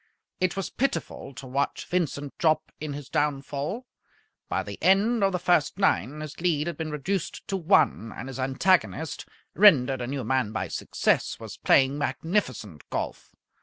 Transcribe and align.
It 0.39 0.57
was 0.57 0.71
pitiful 0.71 1.31
to 1.35 1.45
watch 1.45 1.85
Vincent 1.85 2.33
Jopp 2.39 2.71
in 2.79 2.93
his 2.93 3.07
downfall. 3.07 3.85
By 4.49 4.63
the 4.63 4.79
end 4.81 5.23
of 5.23 5.31
the 5.31 5.37
first 5.37 5.77
nine 5.77 6.21
his 6.21 6.41
lead 6.41 6.65
had 6.65 6.75
been 6.75 6.89
reduced 6.89 7.47
to 7.49 7.55
one, 7.55 8.11
and 8.11 8.27
his 8.27 8.39
antagonist, 8.39 9.27
rendered 9.53 10.01
a 10.01 10.07
new 10.07 10.23
man 10.23 10.51
by 10.53 10.69
success, 10.69 11.39
was 11.39 11.57
playing 11.57 11.99
magnificent 11.99 12.89
golf. 12.89 13.35